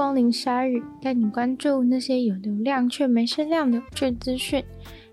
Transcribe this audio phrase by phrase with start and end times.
[0.00, 4.64] 光临鲨鱼，带你关注那些有流量却没声量的有趣资讯。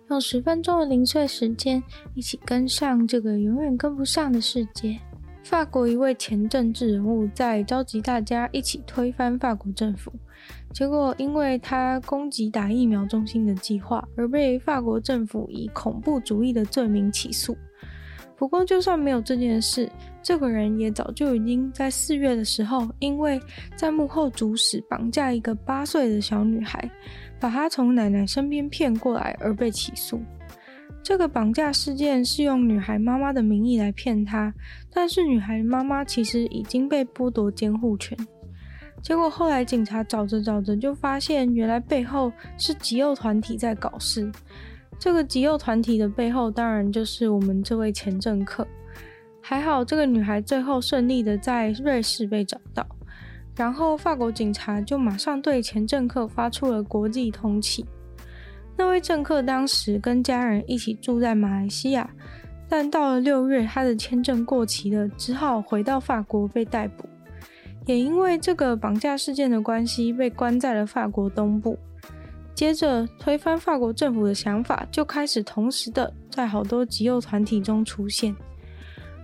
[0.09, 1.83] 用十分钟的零碎时间，
[2.15, 4.97] 一起跟上这个永远跟不上的世界。
[5.43, 10.09] 法国一位前政治人物在召集大家一起推翻法国政府，
[10.71, 17.57] 结果因为他攻击打疫苗中心的计划，而被法国政府以恐怖主义的罪名起诉。
[18.37, 19.89] 不过，就算没有这件事，
[20.21, 23.41] 这个人也早就已经在四月的时候，因为
[23.75, 26.89] 在幕后主使绑架一个八岁的小女孩，
[27.39, 30.21] 把她从奶奶身边骗过来而被起诉。
[31.01, 34.53] 这个绑架事件是用女孩妈妈的名义来骗她，
[34.93, 38.15] 但是女孩妈妈其实已经被剥夺监护权。
[39.01, 44.29] 结果后来警察找着找着就发现，原来背后是极右团体在搞事。
[44.99, 48.67] 这个极右团体的背后，当然就是我们这位前政客。
[49.41, 52.85] 还好这个女孩最后顺利的在瑞士被找到，
[53.55, 57.85] 然后法国警察就马上对前政客发出了国际通缉。
[58.75, 62.09] 那位政客当时跟家人一起住在马来西亚，
[62.67, 67.07] 但到了六月，他的签证过期了，只好回到法国被逮捕。
[67.85, 71.79] 也因为这个绑架事件的关系，被关在了法国东部。
[72.57, 78.35] 接着，推翻法国政府的想法就开始同时的在好多极右团体中出现。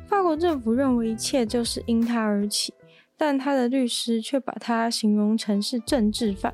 [0.05, 2.71] 法国政府认为一切就是因他而起，
[3.17, 6.53] 但他的律师却把他形容成是政治犯。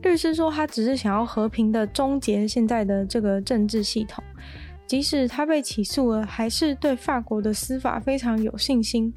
[0.00, 4.24] 律师说，他只是想要和平的终结现在的这个政治系统，
[4.86, 9.12] 即使他被起诉了，还是对法国的司法非常有信心。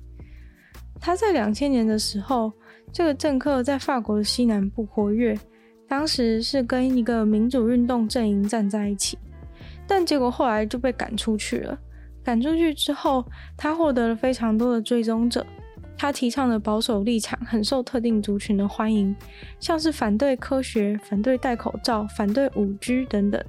[0.99, 2.51] 他在两千年的时候，
[2.91, 5.39] 这个政客在法国的西南部活跃，
[5.87, 9.17] 当时是跟一个民主运动阵营站在一起，
[9.87, 11.79] 但结果后来就被赶出去了。
[12.23, 13.25] 赶出去之后，
[13.55, 15.45] 他获得了非常多的追踪者。
[15.97, 19.15] 他提倡的保守立场很受特定族群的欢迎，
[19.59, 23.43] 像是反对科学、反对戴口罩、反对五 G 等等。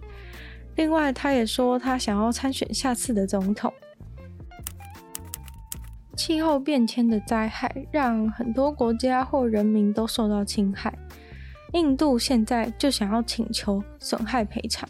[0.76, 3.70] 另外，他也说他想要参选下次的总统。
[6.16, 10.97] 气候变迁的灾害让很多国家或人民都受到侵害。
[11.78, 14.88] 印度现在就想要请求损害赔偿。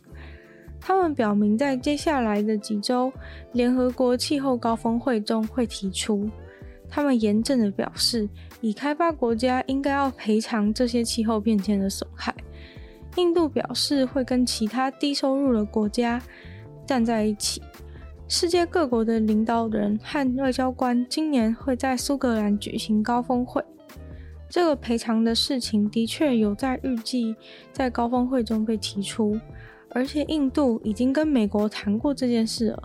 [0.81, 3.13] 他们表明在接下来的几周，
[3.53, 6.29] 联合国气候高峰会中会提出。
[6.89, 8.27] 他们严正的表示，
[8.63, 12.35] 已开发国家应该要赔偿这些气候变迁的损害。
[13.17, 16.23] 印度表示会跟其他低收入的国家
[16.87, 17.61] 站在一起。
[18.29, 23.63] 世界各国的领导人和外交官今年会在苏格兰举行高峰会。
[24.49, 27.37] 这个赔偿的事情的确有在预计
[27.73, 29.39] 在高峰会中被提出，
[29.91, 32.83] 而且印度已经跟美国谈过这件事了。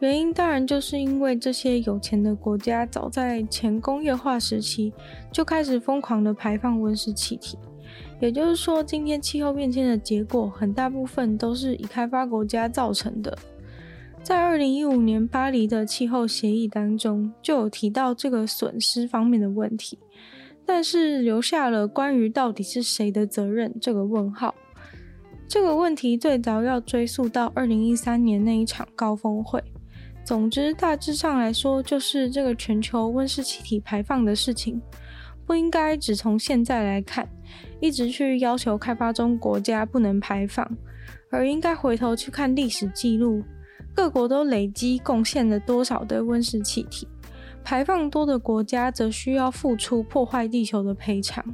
[0.00, 4.92] 原因当然就是因为这些有钱的国家早在前工业化时期
[5.32, 7.58] 就开始疯狂的排放温室气体，
[8.20, 13.36] 也就是说，今天气候变迁的结果很大部分都是已开发国家造成的。
[14.22, 19.98] 在二零一五年巴黎的气候协议当中就有提到这个损失方面的问题，
[20.68, 24.54] 但是留下了关于到底是谁的责任这个问号。
[25.48, 29.64] 这个问题最早要追溯到二零一三年那一场高峰会。
[30.26, 34.78] 总之，大致上来说，就是这个全球温室气体排放的事情，
[35.46, 37.26] 不应该只从现在来看，
[37.80, 40.70] 一直去要求开发中国家不能排放，
[41.30, 43.42] 而应该回头去看历史记录，
[43.94, 47.08] 各国都累积贡献了多少的温室气体，
[47.68, 51.44] 排放多的国家则需要付出破坏地球的赔偿。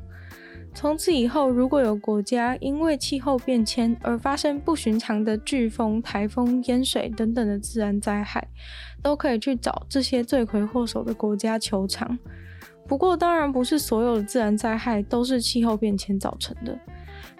[0.73, 8.47] 从此以后，如果有国家因为气候变迁而发生不寻常的飓风、台风、淹水等等的自然灾害，
[9.03, 12.17] 都可以去找这些罪魁祸首的国家求偿。
[12.87, 16.79] 不过，当然不是所有的自然灾害都是气候变迁造成的，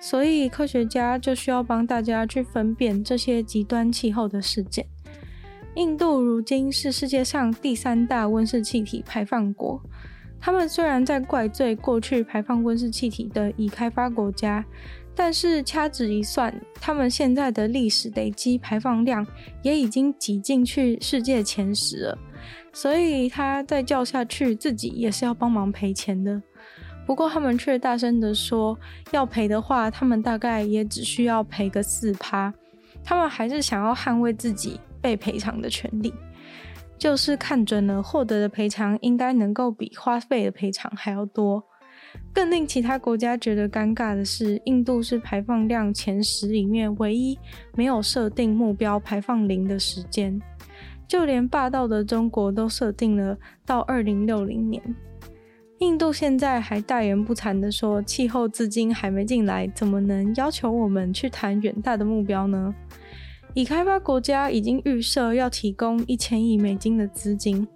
[0.01, 4.85] 所以科学家就需要帮大家去分辨这些极端气候的事件。
[5.77, 9.81] 印度如今是世界上第三大温室气体排放国。
[10.41, 14.65] 他们虽然在怪罪过去排放温室气体的已开发国家，
[15.17, 19.27] 但是掐指一算，他们现在的历史累积排放量
[19.63, 22.19] 也已经挤进去世界前十了。
[22.73, 26.41] 所以他再叫下去，自己也是要帮忙赔钱的。
[27.05, 28.79] 不过他们却大声地说，
[29.11, 32.55] 要赔的话，他们大概也只需要赔个四趴。
[33.03, 36.15] 他们还是想要捍卫自己被赔偿的权利，
[36.97, 41.63] 就是看准了获得的赔偿应该能够比花费的赔偿还要多。
[42.33, 47.39] 更令其他国家觉得尴尬的是，印度是排放量前十里面唯一
[47.77, 50.41] 没有设定目标排放零的时间，
[51.07, 53.37] 就连霸道的中国都设定了
[53.67, 54.83] 到二零六零年。
[55.81, 62.75] 印度现在还大言不惭地说，气候资金还没进来，怎么能要求我们去谈远大的目标呢？
[63.55, 67.67] 已开发国家已经预设要提供一千亿美金的资金。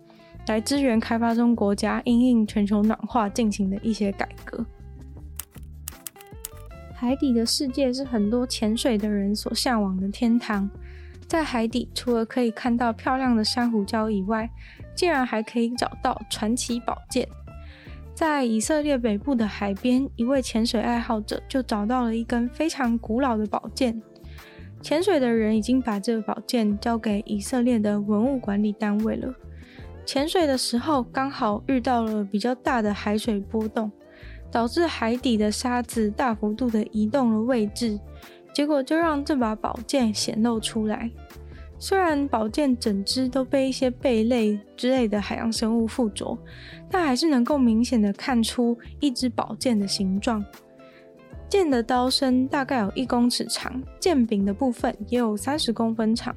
[0.49, 4.65] 来支援开发中国家因应全球暖化进行的一些改革。
[6.95, 10.69] 海底的世界是很多潜水的人所向往的天堂。
[11.27, 14.49] 在海底，除了可以看到漂亮的珊瑚礁以外，
[14.95, 17.29] 竟然还可以找到传奇宝剑。
[18.15, 24.01] 在以色列北部的海边，一位潜水爱好者就找到了一根非常古老的宝剑。
[24.81, 29.35] 潜水的人已经把这个宝剑交给以色列的文物管理单位了。
[30.07, 33.91] 潜水的时候，刚好遇到了比较大的海水波动，
[34.51, 38.01] 导致海底的沙子大幅度的移动了位置，
[38.55, 41.11] 结果就让这把宝剑显露出来。
[41.79, 46.39] 虽然宝剑整只都被一些贝类之类的海洋生物附着，
[46.91, 50.45] 但还是能够明显的看出一支宝剑的形状。
[51.49, 56.35] 剑的刀身大概有一公尺长，剑柄的部分也有三十公分长。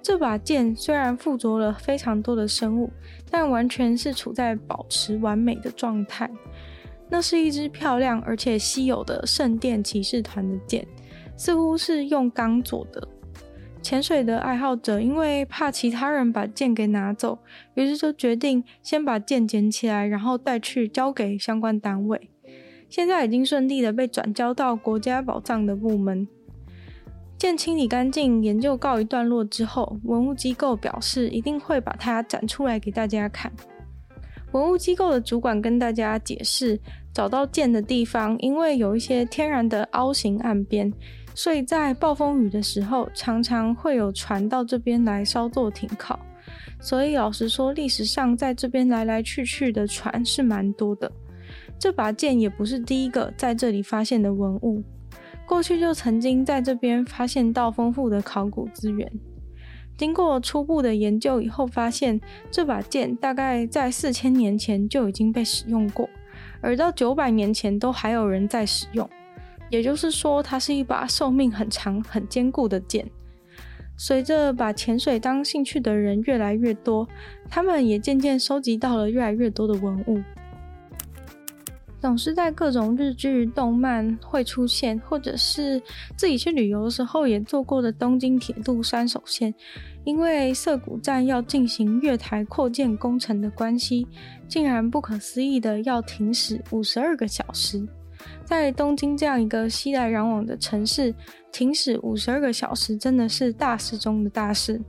[0.00, 2.90] 这把剑虽然附着了非常多的生物，
[3.30, 6.30] 但完全是处在保持完美的状态。
[7.08, 10.86] 那是一支漂亮而且稀有的圣殿骑士团的剑，
[11.36, 13.06] 似乎是用钢做的。
[13.82, 17.38] 潜水的爱好者因为怕其他人把剑给拿走，
[17.74, 22.30] 于是就决定先把剑捡起来，然后带去交给相关单位。
[22.90, 26.26] 现在已经顺利的被转交到国家宝藏的部门。
[27.38, 33.50] 剑清理干净，研究告一段落之后，文物机构表示一定会把它展出来给大家看。
[34.52, 36.78] 文物机构的主管跟大家解释，
[37.14, 40.92] 找到剑的地方，因为有一些天然的凹形岸边，
[41.34, 46.18] 所以在暴风雨的时候，常常会有船到这边来稍作停靠。
[46.80, 51.10] 所以老实说，历史上在这边来来去去的船是蛮多的。
[51.80, 54.84] 这把剑也不是第一个在这里发现的文物。
[55.46, 59.10] 过去就曾经在这边发现到丰富的考古资源。
[59.96, 66.08] 经过初步的研究以后，发现这把剑大概在四千年前就已经被使用过，
[66.60, 69.08] 而到九百年前都还有人在使用。
[69.70, 73.10] 也就是说，它是一把寿命很长、很坚固的剑。
[73.96, 77.08] 随着把潜水当兴趣的人越来越多，
[77.48, 80.22] 他们也渐渐收集到了越来越多的文物。
[82.00, 85.80] 总是在各种日剧、动漫会出现，或者是
[86.16, 89.54] 自己去旅游的时候也坐过的东京铁路山手线，
[90.04, 94.06] 因为涩谷站要进行月台扩建工程的关系，
[94.48, 97.86] 竟然不可思议的要停驶五十二个小时。
[98.44, 101.14] 在东京这样一个熙来攘往的城市，
[101.52, 104.80] 停驶五十二个小时真的是大事中的大事。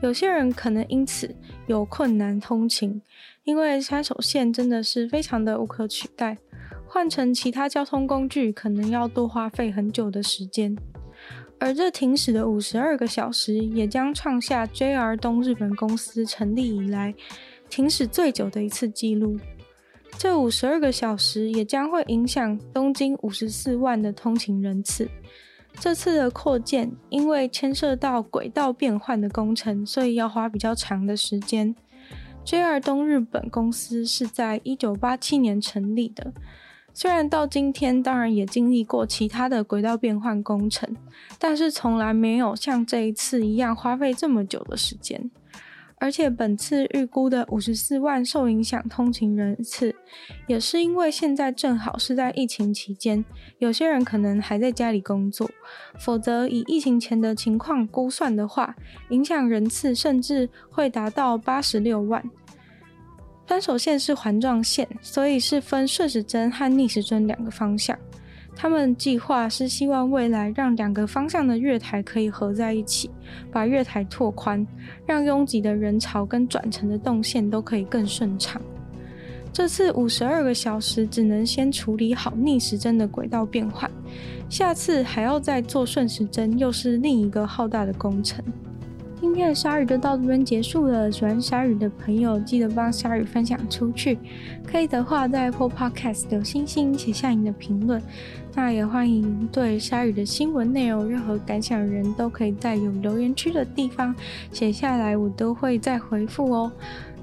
[0.00, 1.32] 有些人可能因此
[1.66, 3.00] 有困难通勤，
[3.44, 6.38] 因为山手线真的是非常的无可取代。
[6.92, 10.76] 换成其他交通工具，可能要多花费很久的时间，
[11.58, 17.14] 而这停驶的五十二个小时，也将创下 JR 东日本公司成立以来
[17.70, 19.38] 停驶最久的一次记录。
[20.18, 25.08] 这五十二个小时也将会影响东京五十四万的通勤人次。
[25.80, 31.74] 这次的扩建因为牵涉到轨道变换的工程，所以要花比较长的时间。
[32.44, 36.34] JR 东日本公司是在一九八七年成立的。
[36.94, 40.94] 虽然到今天，当然也经历过其他的轨道变换工程，
[41.38, 45.30] 但是从来没有像这一次一样花费这么久的时间。
[45.98, 49.94] 而且本次预估的五十四万受影响通勤人次，
[50.48, 53.24] 也是因为现在正好是在疫情期间，
[53.58, 55.48] 有些人可能还在家里工作，
[56.00, 58.74] 否则以疫情前的情况估算的话，
[59.10, 62.28] 影响人次甚至会达到八十六万。
[63.48, 67.96] 山手线是环状线，所以是分顺时针和逆时针两个方向。
[68.54, 73.10] 他们计划是希望未来让两个方向的月台可以合在一起，
[73.50, 74.66] 把月台拓宽，
[75.06, 78.60] 让拥挤的人潮跟转乘的动线都可以更顺畅。
[79.52, 83.90] 这次五十二个小时只能先处理好逆时针的轨道变换，
[84.48, 88.42] 下次还要再做顺时针，又是另一个浩大的工程。
[89.22, 91.10] 今天的鲨鱼就到这边结束了。
[91.10, 94.18] 喜欢鲨鱼的朋友，记得帮鲨鱼分享出去。
[94.66, 98.02] 可以的话，在 Apple Podcast 留星星，写下你的评论。
[98.52, 104.12] 那也欢迎对鲨鱼的新闻内容任何感想的人都可以在有留言区的地方
[104.50, 106.72] 写下来，我都会再回复哦。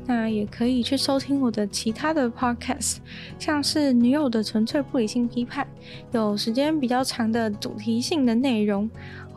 [0.08, 2.96] 那也可以去收听我的其他的 podcast，
[3.38, 5.68] 像是女友的纯粹不理性批判，
[6.14, 8.90] 有时间比较长的主题性的内容，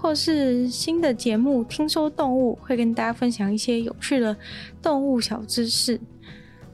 [0.02, 4.36] 或是新的节目，听说动物会跟大家分享一些有趣的
[4.82, 6.00] 动物小知识。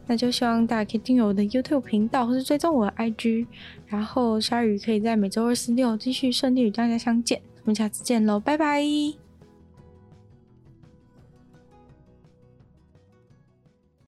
[0.07, 3.47] 那就希望大家可以订阅我的 YouTube 频道，或是追踪我的 IG，
[3.87, 7.43] 然后鲨鱼可以在每周二、四、六继续顺利与大家相见。
[7.65, 9.28] 我们下次见喽，拜拜。